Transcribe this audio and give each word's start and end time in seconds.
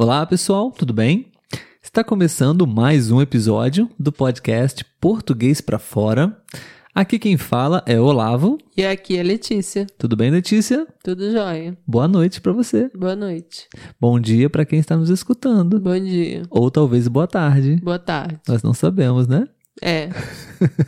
Olá, 0.00 0.24
pessoal, 0.24 0.70
tudo 0.70 0.92
bem? 0.92 1.32
Está 1.82 2.04
começando 2.04 2.64
mais 2.68 3.10
um 3.10 3.20
episódio 3.20 3.90
do 3.98 4.12
podcast 4.12 4.84
Português 5.00 5.60
para 5.60 5.76
Fora. 5.76 6.40
Aqui 6.94 7.18
quem 7.18 7.36
fala 7.36 7.82
é 7.84 8.00
Olavo. 8.00 8.58
E 8.76 8.86
aqui 8.86 9.16
é 9.16 9.24
Letícia. 9.24 9.88
Tudo 9.98 10.14
bem, 10.14 10.30
Letícia? 10.30 10.86
Tudo 11.02 11.32
jóia. 11.32 11.76
Boa 11.84 12.06
noite 12.06 12.40
para 12.40 12.52
você. 12.52 12.88
Boa 12.96 13.16
noite. 13.16 13.66
Bom 14.00 14.20
dia 14.20 14.48
para 14.48 14.64
quem 14.64 14.78
está 14.78 14.96
nos 14.96 15.10
escutando. 15.10 15.80
Bom 15.80 15.98
dia. 15.98 16.44
Ou 16.48 16.70
talvez 16.70 17.08
boa 17.08 17.26
tarde. 17.26 17.80
Boa 17.82 17.98
tarde. 17.98 18.38
Nós 18.46 18.62
não 18.62 18.74
sabemos, 18.74 19.26
né? 19.26 19.48
É. 19.82 20.10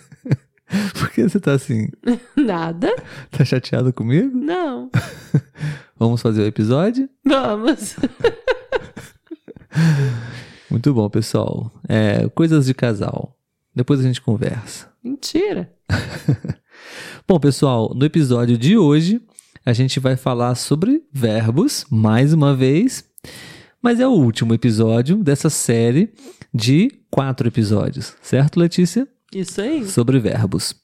Por 0.94 1.10
que 1.10 1.24
você 1.24 1.40
tá 1.40 1.54
assim? 1.54 1.88
Nada? 2.36 2.94
Tá 3.28 3.44
chateado 3.44 3.92
comigo? 3.92 4.30
Não. 4.36 4.88
Vamos 5.98 6.22
fazer 6.22 6.42
o 6.42 6.46
episódio? 6.46 7.10
Vamos. 7.24 7.96
Muito 10.70 10.94
bom, 10.94 11.08
pessoal. 11.10 11.72
É, 11.88 12.28
coisas 12.28 12.66
de 12.66 12.74
casal. 12.74 13.36
Depois 13.74 14.00
a 14.00 14.02
gente 14.02 14.20
conversa. 14.20 14.88
Mentira. 15.02 15.72
Bom, 17.26 17.38
pessoal, 17.38 17.92
no 17.94 18.04
episódio 18.04 18.58
de 18.58 18.76
hoje 18.76 19.20
a 19.64 19.72
gente 19.72 20.00
vai 20.00 20.16
falar 20.16 20.54
sobre 20.54 21.02
verbos, 21.12 21.84
mais 21.90 22.32
uma 22.32 22.54
vez, 22.54 23.04
mas 23.82 24.00
é 24.00 24.06
o 24.06 24.12
último 24.12 24.54
episódio 24.54 25.16
dessa 25.16 25.50
série 25.50 26.12
de 26.52 26.90
quatro 27.10 27.46
episódios, 27.46 28.14
certo, 28.22 28.58
Letícia? 28.58 29.06
Isso 29.32 29.60
aí. 29.60 29.86
Sobre 29.86 30.18
verbos. 30.18 30.74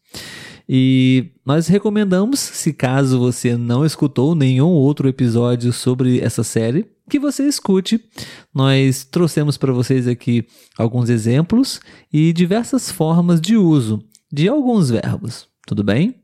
E 0.68 1.32
nós 1.44 1.66
recomendamos, 1.68 2.38
se 2.40 2.72
caso 2.72 3.18
você 3.18 3.56
não 3.56 3.84
escutou 3.84 4.34
nenhum 4.34 4.70
outro 4.70 5.08
episódio 5.08 5.72
sobre 5.72 6.20
essa 6.20 6.42
série, 6.44 6.86
que 7.08 7.18
você 7.18 7.46
escute. 7.46 8.02
Nós 8.54 9.04
trouxemos 9.04 9.56
para 9.56 9.72
vocês 9.72 10.08
aqui 10.08 10.46
alguns 10.76 11.08
exemplos 11.08 11.80
e 12.12 12.32
diversas 12.32 12.90
formas 12.90 13.40
de 13.40 13.56
uso 13.56 14.02
de 14.32 14.48
alguns 14.48 14.90
verbos, 14.90 15.48
tudo 15.66 15.84
bem? 15.84 16.16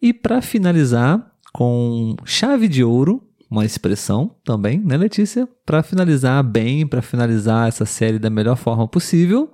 E 0.00 0.12
para 0.12 0.40
finalizar 0.40 1.30
com 1.52 2.16
chave 2.24 2.68
de 2.68 2.82
ouro, 2.82 3.22
uma 3.50 3.64
expressão 3.64 4.36
também, 4.44 4.78
né, 4.78 4.96
Letícia? 4.96 5.48
Para 5.66 5.82
finalizar 5.82 6.42
bem, 6.44 6.86
para 6.86 7.02
finalizar 7.02 7.68
essa 7.68 7.84
série 7.84 8.18
da 8.18 8.30
melhor 8.30 8.56
forma 8.56 8.86
possível, 8.86 9.52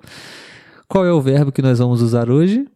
qual 0.86 1.04
é 1.04 1.12
o 1.12 1.20
verbo 1.20 1.50
que 1.50 1.62
nós 1.62 1.78
vamos 1.78 2.02
usar 2.02 2.30
hoje? 2.30 2.68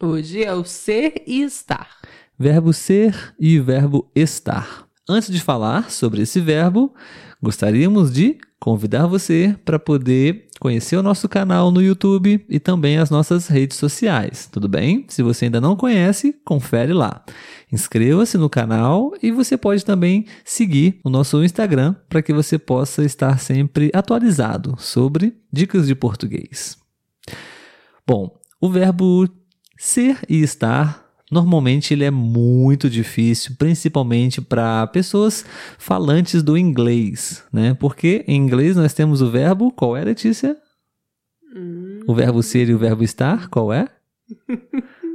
Hoje 0.00 0.44
é 0.44 0.54
o 0.54 0.64
ser 0.64 1.22
e 1.26 1.42
estar. 1.42 1.98
Verbo 2.38 2.72
ser 2.72 3.34
e 3.38 3.58
verbo 3.58 4.08
estar. 4.14 4.86
Antes 5.08 5.32
de 5.32 5.40
falar 5.40 5.90
sobre 5.90 6.22
esse 6.22 6.40
verbo, 6.40 6.94
gostaríamos 7.42 8.12
de 8.12 8.38
convidar 8.58 9.06
você 9.06 9.56
para 9.64 9.78
poder 9.78 10.48
conhecer 10.60 10.96
o 10.96 11.02
nosso 11.02 11.28
canal 11.28 11.70
no 11.70 11.80
YouTube 11.80 12.44
e 12.48 12.58
também 12.58 12.98
as 12.98 13.10
nossas 13.10 13.46
redes 13.46 13.76
sociais, 13.76 14.48
tudo 14.50 14.68
bem? 14.68 15.04
Se 15.08 15.22
você 15.22 15.44
ainda 15.44 15.60
não 15.60 15.76
conhece, 15.76 16.34
confere 16.44 16.92
lá. 16.92 17.24
Inscreva-se 17.72 18.36
no 18.36 18.50
canal 18.50 19.12
e 19.22 19.30
você 19.30 19.56
pode 19.56 19.84
também 19.84 20.26
seguir 20.44 21.00
o 21.04 21.10
nosso 21.10 21.42
Instagram 21.44 21.94
para 22.08 22.22
que 22.22 22.32
você 22.32 22.58
possa 22.58 23.04
estar 23.04 23.38
sempre 23.38 23.90
atualizado 23.94 24.74
sobre 24.78 25.36
dicas 25.52 25.86
de 25.86 25.94
português. 25.94 26.76
Bom, 28.06 28.38
o 28.60 28.70
verbo 28.70 29.28
ser 29.76 30.18
e 30.28 30.42
estar 30.42 31.07
normalmente 31.30 31.92
ele 31.94 32.04
é 32.04 32.10
muito 32.10 32.88
difícil, 32.88 33.54
principalmente 33.58 34.40
para 34.40 34.86
pessoas 34.88 35.44
falantes 35.78 36.42
do 36.42 36.56
inglês, 36.56 37.44
né? 37.52 37.74
Porque 37.74 38.24
em 38.26 38.36
inglês 38.36 38.76
nós 38.76 38.94
temos 38.94 39.20
o 39.22 39.30
verbo, 39.30 39.70
qual 39.70 39.96
é, 39.96 40.04
Letícia? 40.04 40.56
Hum. 41.54 42.00
O 42.06 42.14
verbo 42.14 42.42
ser 42.42 42.68
e 42.68 42.74
o 42.74 42.78
verbo 42.78 43.02
estar, 43.02 43.48
qual 43.48 43.72
é? 43.72 43.88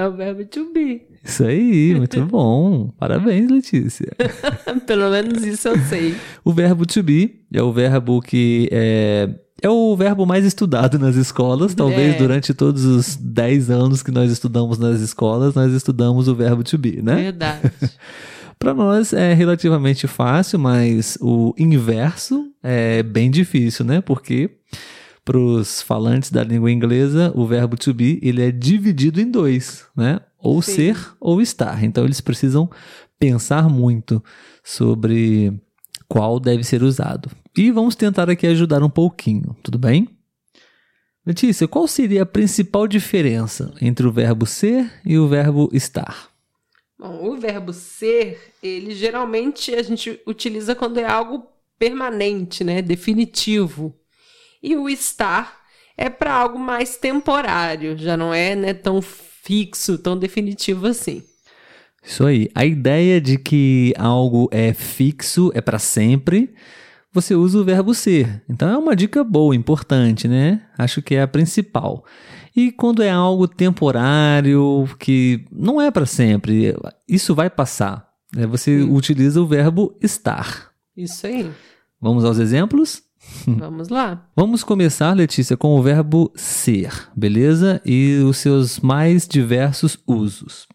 É 0.00 0.06
o 0.06 0.12
verbo 0.12 0.44
to 0.46 0.72
be. 0.72 1.02
Isso 1.22 1.44
aí, 1.44 1.94
muito 1.94 2.24
bom. 2.26 2.88
Parabéns, 2.98 3.50
Letícia. 3.50 4.10
Pelo 4.86 5.10
menos 5.10 5.44
isso 5.44 5.68
eu 5.68 5.78
sei. 5.80 6.14
O 6.44 6.52
verbo 6.52 6.86
to 6.86 7.02
be 7.02 7.44
é 7.52 7.62
o 7.62 7.72
verbo 7.72 8.20
que 8.20 8.68
é 8.70 9.28
é 9.62 9.68
o 9.68 9.96
verbo 9.96 10.24
mais 10.26 10.44
estudado 10.44 10.98
nas 10.98 11.16
escolas. 11.16 11.74
Talvez 11.74 12.14
É. 12.14 12.18
durante 12.18 12.52
todos 12.54 12.84
os 12.84 13.16
10 13.16 13.70
anos 13.70 14.02
que 14.02 14.10
nós 14.10 14.30
estudamos 14.30 14.78
nas 14.78 15.00
escolas, 15.00 15.54
nós 15.54 15.72
estudamos 15.72 16.28
o 16.28 16.34
verbo 16.34 16.62
to 16.62 16.78
be, 16.78 17.00
né? 17.02 17.16
Verdade. 17.16 17.70
Para 18.58 18.74
nós 18.74 19.12
é 19.14 19.32
relativamente 19.32 20.06
fácil, 20.06 20.58
mas 20.58 21.16
o 21.20 21.54
inverso 21.56 22.46
é 22.62 23.02
bem 23.02 23.30
difícil, 23.30 23.86
né? 23.86 24.02
Porque 24.02 24.50
para 25.24 25.38
os 25.38 25.80
falantes 25.80 26.30
da 26.30 26.42
língua 26.44 26.70
inglesa, 26.70 27.32
o 27.34 27.46
verbo 27.46 27.76
to 27.76 27.94
be 27.94 28.18
ele 28.22 28.42
é 28.42 28.50
dividido 28.50 29.20
em 29.20 29.30
dois, 29.30 29.84
né? 29.96 30.20
Ou 30.38 30.60
Sim. 30.60 30.72
ser 30.72 30.96
ou 31.18 31.40
estar. 31.40 31.82
Então 31.82 32.04
eles 32.04 32.20
precisam 32.20 32.68
pensar 33.18 33.68
muito 33.68 34.22
sobre 34.62 35.52
qual 36.08 36.38
deve 36.38 36.62
ser 36.64 36.82
usado. 36.82 37.30
E 37.56 37.70
vamos 37.70 37.96
tentar 37.96 38.30
aqui 38.30 38.46
ajudar 38.46 38.82
um 38.82 38.90
pouquinho, 38.90 39.56
tudo 39.62 39.78
bem? 39.78 40.08
Letícia, 41.26 41.66
qual 41.68 41.86
seria 41.86 42.22
a 42.22 42.26
principal 42.26 42.86
diferença 42.86 43.74
entre 43.80 44.06
o 44.06 44.12
verbo 44.12 44.46
ser 44.46 44.90
e 45.04 45.18
o 45.18 45.28
verbo 45.28 45.68
estar? 45.72 46.30
Bom, 46.98 47.28
o 47.28 47.36
verbo 47.36 47.72
ser, 47.72 48.52
ele 48.62 48.94
geralmente 48.94 49.74
a 49.74 49.82
gente 49.82 50.20
utiliza 50.26 50.74
quando 50.74 50.98
é 50.98 51.04
algo 51.04 51.46
permanente, 51.78 52.62
né? 52.62 52.80
Definitivo. 52.80 53.94
E 54.62 54.76
o 54.76 54.88
estar 54.88 55.60
é 55.96 56.08
para 56.08 56.32
algo 56.32 56.58
mais 56.58 56.96
temporário, 56.96 57.96
já 57.96 58.16
não 58.16 58.32
é 58.32 58.54
né, 58.54 58.74
tão 58.74 59.02
fixo, 59.02 59.98
tão 59.98 60.18
definitivo 60.18 60.86
assim. 60.86 61.22
Isso 62.02 62.24
aí. 62.24 62.48
A 62.54 62.64
ideia 62.64 63.20
de 63.20 63.38
que 63.38 63.92
algo 63.98 64.48
é 64.50 64.72
fixo, 64.72 65.50
é 65.54 65.60
para 65.60 65.78
sempre, 65.78 66.54
você 67.12 67.34
usa 67.34 67.58
o 67.58 67.64
verbo 67.64 67.94
ser. 67.94 68.42
Então 68.48 68.68
é 68.68 68.76
uma 68.76 68.94
dica 68.94 69.24
boa, 69.24 69.54
importante, 69.54 70.28
né? 70.28 70.62
Acho 70.78 71.02
que 71.02 71.14
é 71.14 71.22
a 71.22 71.28
principal. 71.28 72.04
E 72.54 72.70
quando 72.72 73.02
é 73.02 73.10
algo 73.10 73.46
temporário, 73.46 74.88
que 74.98 75.44
não 75.52 75.80
é 75.80 75.90
para 75.90 76.06
sempre, 76.06 76.74
isso 77.08 77.34
vai 77.34 77.48
passar. 77.48 78.08
né? 78.34 78.46
Você 78.46 78.82
Sim. 78.82 78.90
utiliza 78.90 79.40
o 79.40 79.46
verbo 79.46 79.96
estar. 80.00 80.70
Isso 80.96 81.26
aí. 81.26 81.50
Vamos 82.00 82.24
aos 82.24 82.38
exemplos? 82.38 83.02
Vamos 83.46 83.88
lá. 83.88 84.28
Vamos 84.34 84.64
começar, 84.64 85.12
Letícia, 85.12 85.56
com 85.56 85.78
o 85.78 85.82
verbo 85.82 86.32
ser, 86.34 86.90
beleza? 87.14 87.80
E 87.84 88.18
os 88.24 88.38
seus 88.38 88.80
mais 88.80 89.28
diversos 89.28 89.98
usos. 90.06 90.66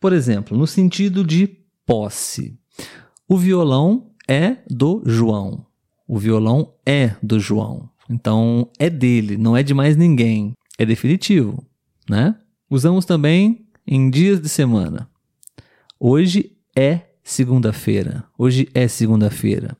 Por 0.00 0.12
exemplo, 0.12 0.56
no 0.56 0.66
sentido 0.66 1.24
de 1.24 1.48
posse. 1.84 2.58
O 3.28 3.36
violão 3.36 4.10
é 4.28 4.58
do 4.70 5.02
João. 5.06 5.64
O 6.06 6.18
violão 6.18 6.74
é 6.84 7.16
do 7.22 7.40
João. 7.40 7.88
Então, 8.08 8.70
é 8.78 8.88
dele, 8.88 9.36
não 9.36 9.56
é 9.56 9.62
de 9.62 9.74
mais 9.74 9.96
ninguém. 9.96 10.52
É 10.78 10.86
definitivo, 10.86 11.64
né? 12.08 12.36
Usamos 12.70 13.04
também 13.04 13.66
em 13.86 14.10
dias 14.10 14.40
de 14.40 14.48
semana. 14.48 15.08
Hoje 15.98 16.52
é 16.76 17.00
segunda-feira. 17.24 18.24
Hoje 18.38 18.68
é 18.74 18.86
segunda-feira. 18.86 19.76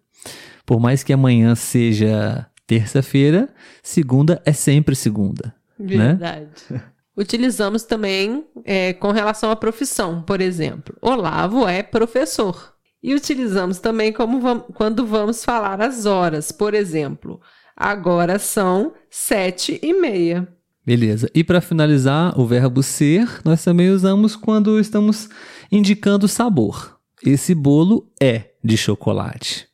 Por 0.66 0.80
mais 0.80 1.02
que 1.02 1.12
amanhã 1.12 1.54
seja 1.54 2.46
terça-feira, 2.66 3.48
segunda 3.82 4.42
é 4.44 4.52
sempre 4.52 4.94
segunda. 4.94 5.54
Verdade. 5.78 6.50
Utilizamos 7.16 7.82
também 7.82 8.44
é, 8.64 8.92
com 8.92 9.10
relação 9.10 9.50
à 9.50 9.56
profissão, 9.56 10.22
por 10.22 10.40
exemplo. 10.40 10.96
Olavo 11.00 11.66
é 11.66 11.82
professor. 11.82 12.77
E 13.02 13.14
utilizamos 13.14 13.78
também 13.78 14.12
como 14.12 14.40
vam- 14.40 14.64
quando 14.74 15.06
vamos 15.06 15.44
falar 15.44 15.80
as 15.80 16.04
horas, 16.06 16.50
por 16.50 16.74
exemplo. 16.74 17.40
Agora 17.76 18.38
são 18.38 18.92
sete 19.08 19.78
e 19.82 19.92
meia. 19.94 20.48
Beleza. 20.84 21.30
E 21.34 21.44
para 21.44 21.60
finalizar, 21.60 22.38
o 22.40 22.46
verbo 22.46 22.82
ser, 22.82 23.28
nós 23.44 23.62
também 23.62 23.90
usamos 23.90 24.34
quando 24.34 24.80
estamos 24.80 25.28
indicando 25.70 26.26
sabor. 26.26 26.98
Esse 27.24 27.54
bolo 27.54 28.10
é 28.20 28.52
de 28.64 28.76
chocolate. 28.76 29.68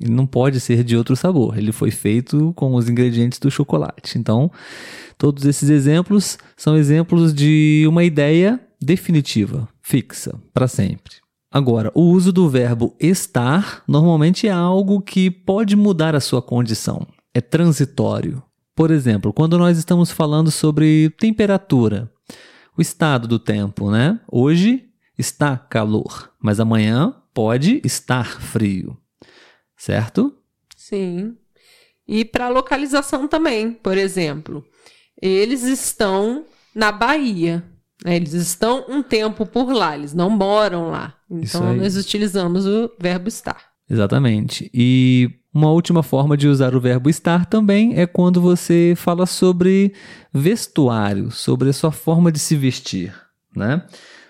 Ele 0.00 0.10
não 0.12 0.26
pode 0.26 0.58
ser 0.60 0.82
de 0.82 0.96
outro 0.96 1.14
sabor. 1.14 1.56
Ele 1.56 1.70
foi 1.70 1.90
feito 1.90 2.52
com 2.54 2.74
os 2.74 2.88
ingredientes 2.88 3.38
do 3.38 3.50
chocolate. 3.50 4.18
Então, 4.18 4.50
todos 5.16 5.44
esses 5.44 5.70
exemplos 5.70 6.38
são 6.56 6.76
exemplos 6.76 7.32
de 7.32 7.84
uma 7.88 8.02
ideia 8.02 8.58
definitiva, 8.82 9.68
fixa, 9.80 10.34
para 10.52 10.66
sempre. 10.66 11.14
Agora, 11.54 11.92
o 11.94 12.02
uso 12.10 12.32
do 12.32 12.48
verbo 12.48 12.96
estar 12.98 13.84
normalmente 13.86 14.48
é 14.48 14.50
algo 14.50 15.00
que 15.00 15.30
pode 15.30 15.76
mudar 15.76 16.12
a 16.16 16.18
sua 16.18 16.42
condição. 16.42 17.06
É 17.32 17.40
transitório. 17.40 18.42
Por 18.74 18.90
exemplo, 18.90 19.32
quando 19.32 19.56
nós 19.56 19.78
estamos 19.78 20.10
falando 20.10 20.50
sobre 20.50 21.10
temperatura, 21.10 22.10
o 22.76 22.82
estado 22.82 23.28
do 23.28 23.38
tempo, 23.38 23.88
né? 23.88 24.18
Hoje 24.28 24.88
está 25.16 25.56
calor, 25.56 26.28
mas 26.42 26.58
amanhã 26.58 27.14
pode 27.32 27.80
estar 27.84 28.40
frio. 28.40 28.98
Certo? 29.76 30.34
Sim. 30.76 31.36
E 32.04 32.24
para 32.24 32.48
localização 32.48 33.28
também, 33.28 33.70
por 33.70 33.96
exemplo, 33.96 34.64
eles 35.22 35.62
estão 35.62 36.46
na 36.74 36.90
Bahia. 36.90 37.64
né? 38.04 38.16
Eles 38.16 38.32
estão 38.32 38.86
um 38.88 39.04
tempo 39.04 39.46
por 39.46 39.72
lá, 39.72 39.96
eles 39.96 40.12
não 40.12 40.28
moram 40.28 40.90
lá. 40.90 41.14
Então 41.42 41.74
nós 41.74 41.96
utilizamos 41.96 42.66
o 42.66 42.90
verbo 43.00 43.28
estar. 43.28 43.74
Exatamente. 43.88 44.70
E 44.72 45.30
uma 45.52 45.70
última 45.70 46.02
forma 46.02 46.36
de 46.36 46.48
usar 46.48 46.74
o 46.74 46.80
verbo 46.80 47.08
estar 47.08 47.46
também 47.46 47.98
é 47.98 48.06
quando 48.06 48.40
você 48.40 48.94
fala 48.96 49.26
sobre 49.26 49.92
vestuário, 50.32 51.30
sobre 51.30 51.68
a 51.68 51.72
sua 51.72 51.92
forma 51.92 52.32
de 52.32 52.38
se 52.38 52.56
vestir, 52.56 53.14
né? 53.54 53.84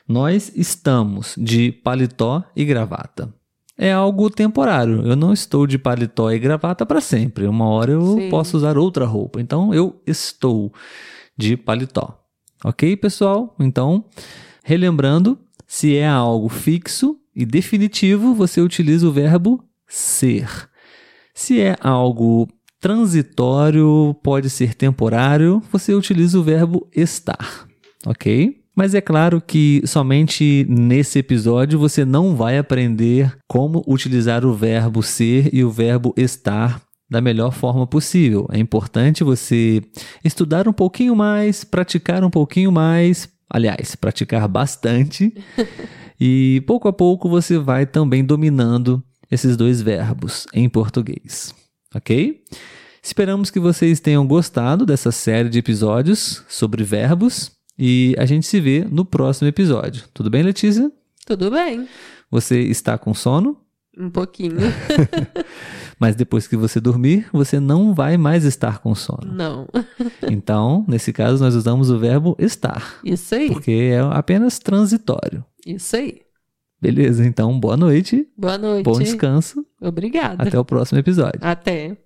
Nós 0.07 0.53
estamos 0.55 1.35
de 1.39 1.73
paletó 1.73 2.45
e 2.55 2.65
gravata. 2.65 3.33
É 3.77 3.93
algo 3.93 4.31
temporário. 4.31 5.05
Eu 5.07 5.17
não 5.17 5.33
estou 5.33 5.67
de 5.67 5.79
paletó 5.79 6.31
e 6.31 6.39
gravata 6.39 6.85
para 6.85 7.01
sempre. 7.01 7.47
Uma 7.47 7.67
hora 7.67 7.93
eu 7.93 8.17
Sim. 8.17 8.29
posso 8.29 8.57
usar 8.57 8.77
outra 8.77 9.05
roupa. 9.05 9.41
Então 9.41 9.75
eu 9.75 10.01
estou 10.07 10.73
de 11.37 11.57
paletó. 11.57 12.21
Ok, 12.63 12.97
pessoal? 12.97 13.55
Então, 13.59 14.05
relembrando, 14.63 15.39
se 15.75 15.97
é 15.97 16.07
algo 16.07 16.49
fixo 16.49 17.17
e 17.35 17.45
definitivo, 17.45 18.33
você 18.33 18.61
utiliza 18.61 19.09
o 19.09 19.11
verbo 19.11 19.61
ser. 19.89 20.49
Se 21.35 21.61
é 21.61 21.77
algo 21.81 22.47
transitório, 22.81 24.15
pode 24.23 24.49
ser 24.51 24.75
temporário, 24.75 25.61
você 25.73 25.93
utiliza 25.93 26.39
o 26.39 26.45
verbo 26.45 26.89
estar, 26.95 27.67
ok? 28.07 28.63
Mas 28.77 28.95
é 28.95 29.01
claro 29.01 29.41
que 29.41 29.83
somente 29.85 30.65
nesse 30.69 31.19
episódio 31.19 31.77
você 31.77 32.05
não 32.05 32.37
vai 32.37 32.57
aprender 32.57 33.37
como 33.49 33.83
utilizar 33.85 34.47
o 34.47 34.55
verbo 34.55 35.03
ser 35.03 35.53
e 35.53 35.65
o 35.65 35.73
verbo 35.73 36.15
estar 36.17 36.81
da 37.11 37.21
melhor 37.21 37.51
forma 37.51 37.85
possível. 37.85 38.47
É 38.53 38.61
importante 38.61 39.25
você 39.25 39.83
estudar 40.25 40.69
um 40.69 40.73
pouquinho 40.73 41.17
mais, 41.17 41.65
praticar 41.65 42.23
um 42.23 42.31
pouquinho 42.31 42.71
mais, 42.71 43.29
aliás, 43.49 43.95
praticar 43.97 44.47
bastante, 44.49 45.35
e 46.21 46.63
pouco 46.67 46.89
a 46.89 46.93
pouco 46.93 47.29
você 47.29 47.59
vai 47.59 47.87
também 47.87 48.25
dominando 48.25 49.03
esses 49.31 49.57
dois 49.57 49.81
verbos 49.81 50.47
em 50.53 50.69
português, 50.69 51.55
ok? 51.95 52.43
Esperamos 53.03 53.51
que 53.51 53.61
vocês 53.61 54.01
tenham 54.01 54.27
gostado 54.27 54.87
dessa 54.87 55.13
série 55.13 55.51
de 55.51 55.59
episódios 55.59 56.43
sobre 56.49 56.83
verbos 56.83 57.53
e 57.79 58.15
a 58.19 58.25
gente 58.25 58.47
se 58.47 58.61
vê 58.61 58.87
no 58.91 59.05
próximo 59.05 59.49
episódio. 59.49 60.05
Tudo 60.15 60.31
bem, 60.31 60.43
Letícia? 60.43 60.91
Tudo 61.27 61.51
bem. 61.51 61.87
Você 62.31 62.61
está 62.61 62.97
com 62.97 63.13
sono? 63.13 63.61
Um 63.99 64.11
pouquinho. 64.11 64.57
Mas 65.99 66.15
depois 66.17 66.47
que 66.47 66.57
você 66.57 66.81
dormir, 66.81 67.27
você 67.33 67.59
não 67.61 67.95
vai 67.95 68.17
mais 68.17 68.45
estar 68.45 68.79
com 68.79 68.95
sono. 68.95 69.33
não. 69.33 69.67
Então, 70.31 70.85
nesse 70.89 71.13
caso, 71.13 71.43
nós 71.43 71.55
usamos 71.55 71.91
o 71.91 71.99
verbo 71.99 72.35
estar, 72.39 72.97
Isso 73.05 73.35
aí. 73.35 73.49
porque 73.51 73.71
é 73.93 74.01
apenas 74.01 74.59
transitório. 74.59 75.45
Isso 75.67 75.97
aí. 75.97 76.21
Beleza? 76.81 77.25
Então, 77.25 77.59
boa 77.59 77.77
noite, 77.77 78.29
Boa 78.37 78.59
noite. 78.59 78.85
bom 78.85 78.99
descanso, 78.99 79.65
Obrigada. 79.81 80.43
até 80.47 80.59
o 80.59 80.65
próximo 80.65 80.99
episódio. 80.99 81.41
Até. 81.41 81.97